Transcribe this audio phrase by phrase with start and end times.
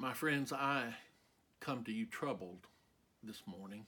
[0.00, 0.94] My friends, I
[1.58, 2.68] come to you troubled
[3.24, 3.84] this morning.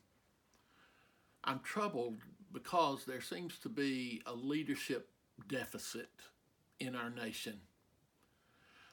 [1.44, 2.18] I'm troubled
[2.52, 5.08] because there seems to be a leadership
[5.46, 6.10] deficit
[6.80, 7.60] in our nation.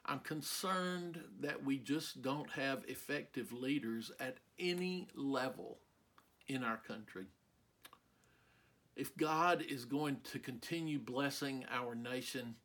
[0.06, 5.80] I'm concerned that we just don't have effective leaders at any level
[6.48, 7.26] in our country.
[8.96, 12.58] If God is going to continue blessing our nation,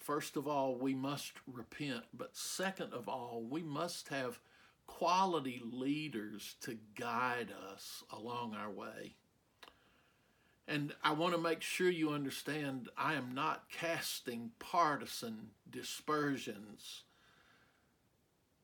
[0.00, 2.04] first of all, we must repent.
[2.12, 4.40] But second of all, we must have
[4.86, 9.14] quality leaders to guide us along our way.
[10.66, 17.02] And I want to make sure you understand I am not casting partisan dispersions.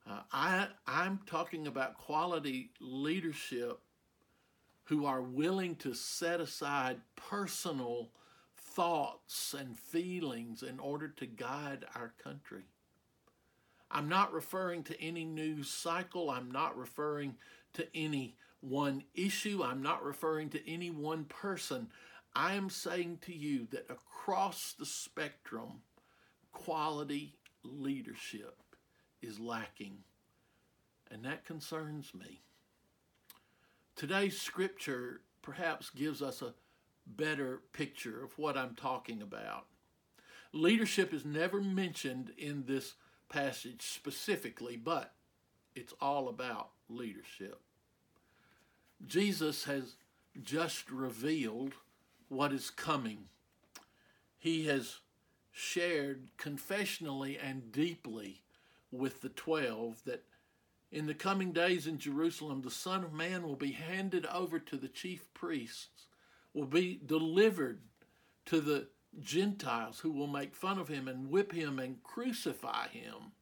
[0.08, 3.80] Uh, I, I'm talking about quality leadership
[4.84, 8.10] who are willing to set aside personal
[8.76, 12.64] thoughts and feelings in order to guide our country.
[13.90, 16.28] I'm not referring to any news cycle.
[16.28, 17.36] I'm not referring
[17.72, 19.62] to any one issue.
[19.64, 21.88] I'm not referring to any one person.
[22.34, 25.80] I am saying to you that across the spectrum,
[26.52, 28.58] quality leadership
[29.22, 29.96] is lacking.
[31.10, 32.42] And that concerns me.
[33.94, 36.52] Today's scripture perhaps gives us a
[37.06, 39.66] better picture of what I'm talking about.
[40.52, 42.94] Leadership is never mentioned in this
[43.28, 45.12] passage specifically, but
[45.74, 47.60] it's all about leadership.
[49.06, 49.96] Jesus has
[50.42, 51.74] just revealed
[52.28, 53.24] what is coming.
[54.38, 55.00] He has
[55.52, 58.42] shared confessionally and deeply
[58.90, 60.24] with the twelve that
[60.92, 64.76] in the coming days in Jerusalem, the Son of Man will be handed over to
[64.76, 66.06] the chief priests,
[66.56, 67.82] will be delivered
[68.46, 68.88] to the
[69.20, 73.32] Gentiles who will make fun of him and whip him and crucify him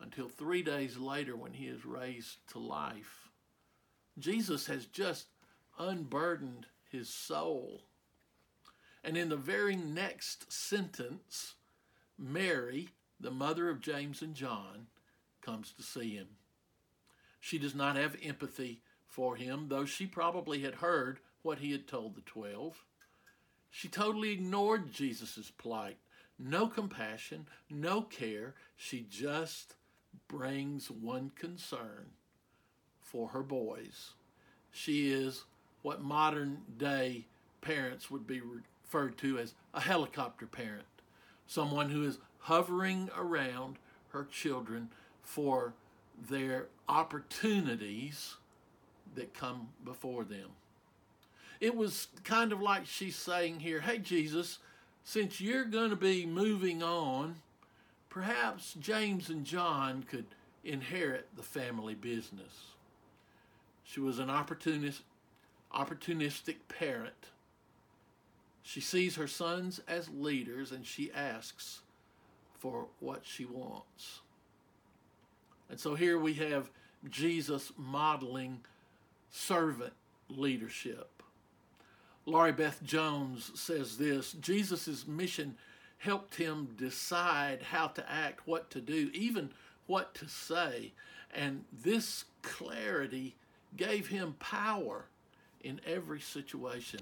[0.00, 3.28] until three days later when he is raised to life.
[4.18, 5.26] Jesus has just
[5.78, 7.82] unburdened his soul.
[9.04, 11.56] And in the very next sentence,
[12.18, 12.88] Mary,
[13.20, 14.86] the mother of James and John,
[15.42, 16.28] comes to see him.
[17.40, 21.86] She does not have empathy for him, though she probably had heard what he had
[21.86, 22.84] told the twelve.
[23.70, 25.96] She totally ignored Jesus' plight.
[26.38, 28.54] No compassion, no care.
[28.76, 29.74] She just
[30.28, 32.10] brings one concern
[33.00, 34.12] for her boys.
[34.70, 35.44] She is
[35.82, 37.26] what modern day
[37.60, 40.84] parents would be referred to as a helicopter parent,
[41.46, 44.90] someone who is hovering around her children
[45.22, 45.74] for
[46.28, 48.36] their opportunities
[49.14, 50.50] that come before them.
[51.62, 54.58] It was kind of like she's saying here, hey, Jesus,
[55.04, 57.36] since you're going to be moving on,
[58.10, 60.26] perhaps James and John could
[60.64, 62.72] inherit the family business.
[63.84, 65.02] She was an opportunist,
[65.72, 67.28] opportunistic parent.
[68.64, 71.82] She sees her sons as leaders and she asks
[72.58, 74.22] for what she wants.
[75.70, 76.70] And so here we have
[77.08, 78.62] Jesus modeling
[79.30, 79.92] servant
[80.28, 81.08] leadership.
[82.24, 85.56] Laurie Beth Jones says this Jesus' mission
[85.98, 89.50] helped him decide how to act, what to do, even
[89.86, 90.92] what to say.
[91.34, 93.36] And this clarity
[93.76, 95.06] gave him power
[95.62, 97.00] in every situation.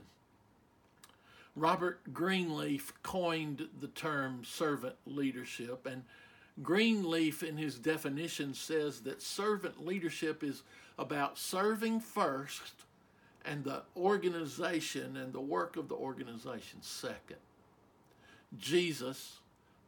[1.57, 6.05] Robert Greenleaf coined the term servant leadership, and
[6.63, 10.63] Greenleaf, in his definition, says that servant leadership is
[10.99, 12.85] about serving first
[13.45, 17.39] and the organization and the work of the organization second.
[18.59, 19.39] Jesus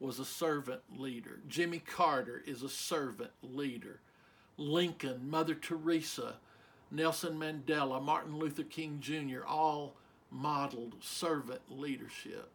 [0.00, 1.40] was a servant leader.
[1.48, 4.00] Jimmy Carter is a servant leader.
[4.56, 6.34] Lincoln, Mother Teresa,
[6.90, 9.94] Nelson Mandela, Martin Luther King Jr., all
[10.30, 12.50] modeled servant leadership.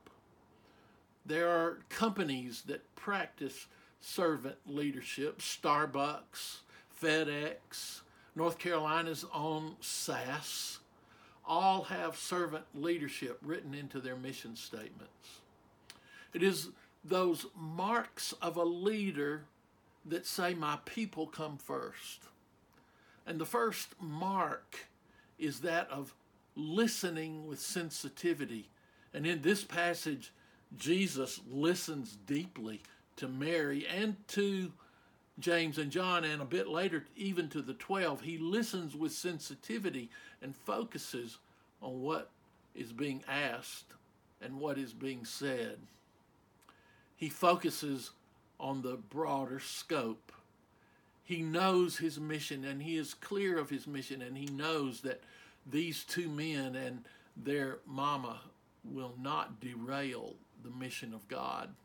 [1.25, 3.68] There are companies that practice
[4.00, 6.60] servant leadership Starbucks,
[7.01, 8.01] FedEx,
[8.36, 10.80] North Carolina's own SAS,
[11.48, 15.40] all have servant leadership written into their mission statements.
[16.34, 16.70] It is
[17.04, 19.46] those marks of a leader
[20.06, 22.24] that say, My people come first.
[23.26, 24.88] And the first mark
[25.38, 26.14] is that of
[26.56, 28.70] listening with sensitivity.
[29.14, 30.32] And in this passage,
[30.76, 32.82] Jesus listens deeply
[33.18, 34.72] to Mary and to
[35.39, 38.22] James and John, and a bit later, even to the 12.
[38.22, 40.10] He listens with sensitivity
[40.42, 41.38] and focuses
[41.81, 42.30] on what
[42.74, 43.94] is being asked
[44.42, 45.78] and what is being said.
[47.16, 48.12] He focuses
[48.60, 50.31] on the broader scope
[51.28, 55.22] he knows his mission and he is clear of his mission and he knows that
[55.69, 57.04] these two men and
[57.36, 58.39] their mama
[58.86, 61.75] will not derail the mission of God.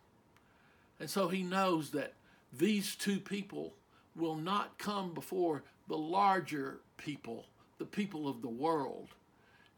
[1.00, 2.12] And so he knows that
[2.52, 3.74] these two people
[4.14, 7.46] will not come before the larger people,
[7.78, 9.08] the people of the world,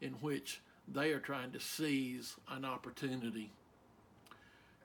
[0.01, 3.51] in which they are trying to seize an opportunity.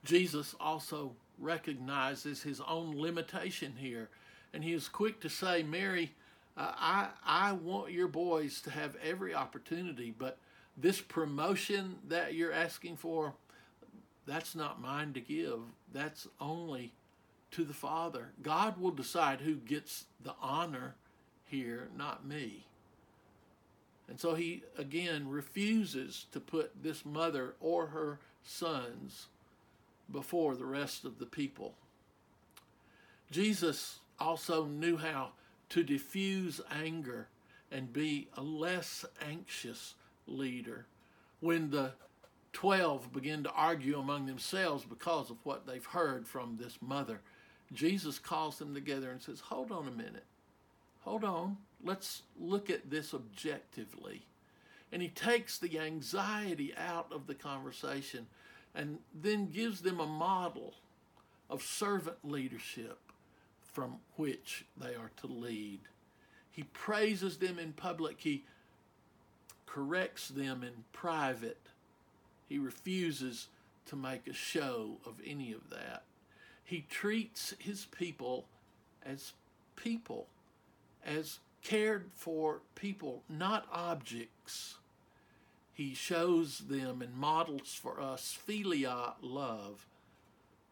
[0.05, 4.09] Jesus also recognizes his own limitation here,
[4.55, 6.13] and he is quick to say, Mary,
[6.57, 10.39] uh, I, I want your boys to have every opportunity, but
[10.77, 13.35] this promotion that you're asking for,
[14.27, 15.61] that's not mine to give.
[15.93, 16.93] That's only
[17.53, 18.31] to the Father.
[18.43, 20.95] God will decide who gets the honor
[21.45, 22.67] here, not me.
[24.09, 29.27] And so he again refuses to put this mother or her sons
[30.11, 31.75] before the rest of the people.
[33.31, 35.31] Jesus also knew how
[35.71, 37.29] to diffuse anger
[37.71, 39.95] and be a less anxious
[40.27, 40.87] leader
[41.39, 41.93] when the
[42.53, 47.21] 12 begin to argue among themselves because of what they've heard from this mother.
[47.73, 50.25] Jesus calls them together and says, Hold on a minute.
[51.03, 51.57] Hold on.
[51.83, 54.27] Let's look at this objectively.
[54.93, 58.27] And he takes the anxiety out of the conversation
[58.75, 60.75] and then gives them a model
[61.49, 62.99] of servant leadership
[63.73, 65.81] from which they are to lead.
[66.51, 68.45] He praises them in public, he
[69.67, 71.61] corrects them in private.
[72.49, 73.47] He refuses
[73.87, 76.03] to make a show of any of that.
[76.71, 78.45] He treats his people
[79.05, 79.33] as
[79.75, 80.29] people,
[81.05, 84.77] as cared for people, not objects.
[85.75, 89.85] He shows them and models for us philia love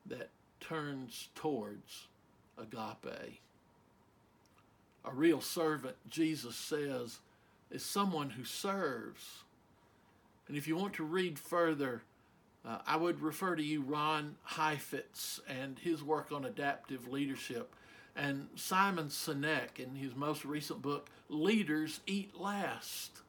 [0.07, 0.29] that
[0.61, 2.07] turns towards
[2.57, 3.41] agape.
[5.05, 7.19] A real servant, Jesus says,
[7.73, 9.43] is someone who serves.
[10.47, 12.03] And if you want to read further,
[12.67, 17.75] uh, I would refer to you Ron Heifetz and his work on adaptive leadership,
[18.17, 23.21] and Simon Sinek in his most recent book, Leaders Eat Last,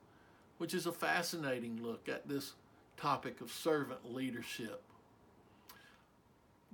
[0.58, 2.54] which is a fascinating look at this
[2.98, 4.82] topic of servant leadership.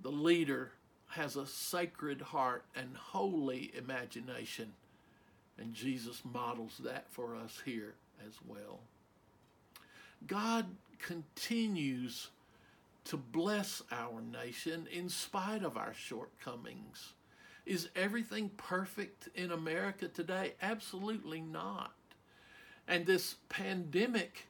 [0.02, 0.72] The leader
[1.10, 4.74] has a sacred heart and holy imagination,
[5.58, 8.80] and Jesus models that for us here as well.
[10.26, 10.66] God
[11.00, 12.30] continues
[13.06, 17.14] to bless our nation in spite of our shortcomings.
[17.66, 20.54] Is everything perfect in America today?
[20.62, 21.94] Absolutely not.
[22.88, 24.48] And this pandemic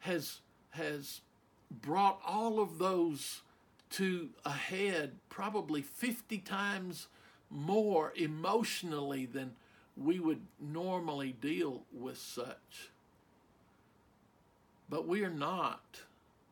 [0.00, 0.40] has
[0.70, 1.20] has
[1.70, 3.42] brought all of those
[3.90, 7.08] to a head probably 50 times
[7.50, 9.52] more emotionally than
[9.96, 12.90] we would normally deal with such.
[14.88, 16.02] But we are not.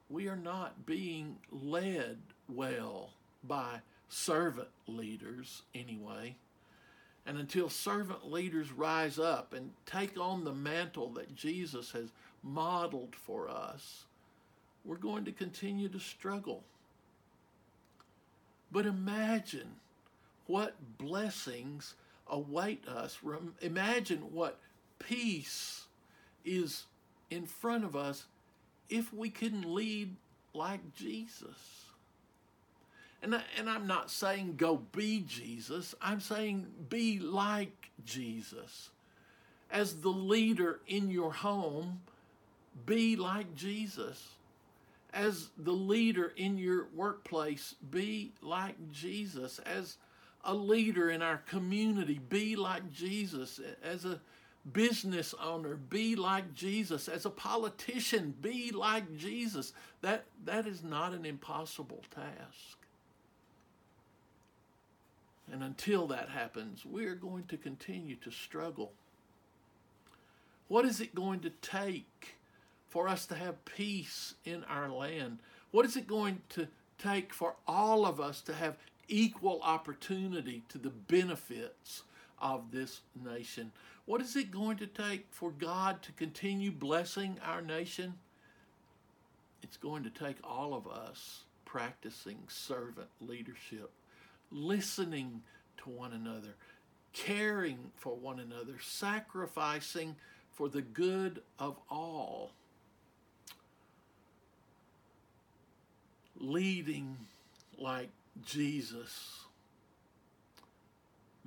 [0.09, 2.19] We are not being led
[2.49, 3.11] well
[3.43, 6.37] by servant leaders anyway.
[7.27, 12.13] And until servant leaders rise up and take on the mantle that Jesus has
[12.43, 14.05] modeled for us,
[14.85, 16.63] we're going to continue to struggle.
[18.71, 19.77] But imagine
[20.47, 21.95] what blessings
[22.29, 23.19] await us.
[23.61, 24.59] Imagine what
[25.01, 25.87] peace
[26.45, 26.85] is
[27.31, 28.27] in front of us
[28.89, 30.17] if we can lead
[30.55, 31.85] like Jesus.
[33.23, 38.91] And, I, and I'm not saying go be Jesus, I'm saying be like Jesus.
[39.71, 42.01] As the leader in your home,
[42.85, 44.29] be like Jesus
[45.17, 49.59] as the leader in your workplace, be like Jesus.
[49.61, 49.97] As
[50.45, 53.59] a leader in our community, be like Jesus.
[53.83, 54.21] As a
[54.73, 57.09] business owner, be like Jesus.
[57.09, 59.73] As a politician, be like Jesus.
[60.03, 62.79] That, that is not an impossible task.
[65.53, 68.93] And until that happens, we are going to continue to struggle.
[70.69, 72.37] What is it going to take
[72.89, 75.39] for us to have peace in our land?
[75.71, 76.67] What is it going to
[76.99, 78.77] take for all of us to have
[79.09, 82.03] equal opportunity to the benefits
[82.41, 83.73] of this nation?
[84.05, 88.15] What is it going to take for God to continue blessing our nation?
[89.63, 93.91] It's going to take all of us practicing servant leadership,
[94.53, 95.43] listening
[95.79, 96.55] to one another,
[97.13, 100.15] caring for one another, sacrificing
[100.53, 102.53] for the good of all.
[106.41, 107.17] leading
[107.79, 108.11] like
[108.45, 109.46] Jesus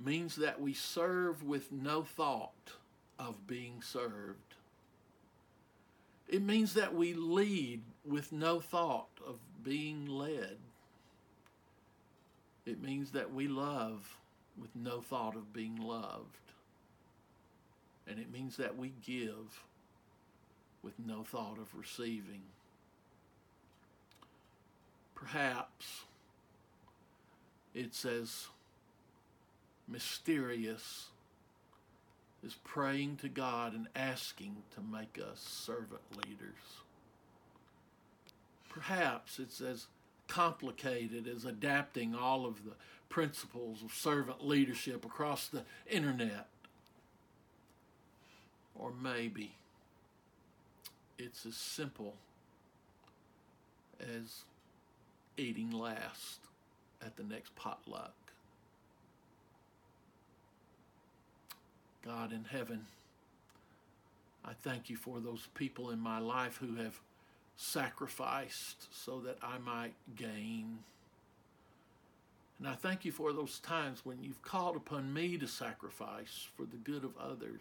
[0.04, 2.72] means that we serve with no thought
[3.18, 4.54] of being served.
[6.28, 10.56] It means that we lead with no thought of being led.
[12.64, 14.16] It means that we love
[14.56, 16.52] with no thought of being loved.
[18.06, 19.64] And it means that we give
[20.82, 22.42] with no thought of receiving.
[25.14, 26.04] Perhaps
[27.74, 28.46] it's as
[29.90, 31.06] mysterious
[32.42, 36.80] is praying to God and asking to make us servant leaders.
[38.68, 39.86] Perhaps it's as
[40.28, 42.72] complicated as adapting all of the
[43.08, 46.46] principles of servant leadership across the internet.
[48.74, 49.56] Or maybe
[51.18, 52.14] it's as simple
[54.00, 54.44] as
[55.36, 56.38] eating last
[57.04, 58.14] at the next potluck.
[62.04, 62.86] God in heaven,
[64.44, 66.98] I thank you for those people in my life who have
[67.56, 70.78] sacrificed so that I might gain.
[72.58, 76.64] And I thank you for those times when you've called upon me to sacrifice for
[76.64, 77.60] the good of others.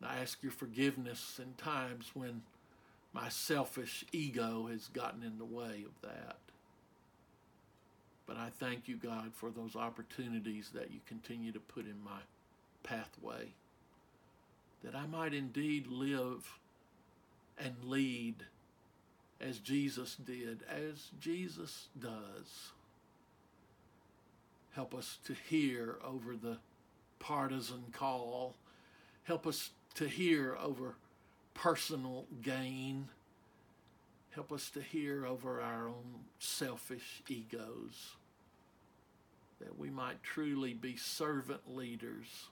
[0.00, 2.42] And I ask your forgiveness in times when
[3.12, 6.36] my selfish ego has gotten in the way of that.
[8.26, 12.20] But I thank you, God, for those opportunities that you continue to put in my
[12.82, 13.48] pathway,
[14.82, 16.58] that I might indeed live
[17.58, 18.36] and lead
[19.40, 22.72] as Jesus did, as Jesus does.
[24.74, 26.56] Help us to hear over the
[27.18, 28.54] partisan call.
[29.24, 30.96] Help us to hear over
[31.52, 33.08] personal gain.
[34.34, 38.16] Help us to hear over our own selfish egos,
[39.60, 42.48] that we might truly be servant leaders,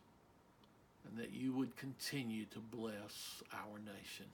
[1.09, 4.27] and that you would continue to bless our nation.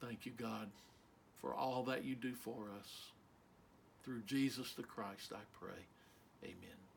[0.00, 0.68] Thank you, God,
[1.40, 2.88] for all that you do for us.
[4.04, 5.82] Through Jesus the Christ, I pray.
[6.44, 6.89] Amen.